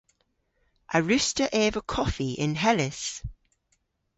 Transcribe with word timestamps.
A 0.95 0.97
wruss'ta 1.01 1.45
eva 1.63 1.81
koffi 1.93 2.29
yn 2.43 2.53
Hellys? 2.63 3.01